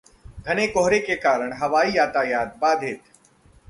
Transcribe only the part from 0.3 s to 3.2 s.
घने कोहरे के कारण हवाई यातायात बाधित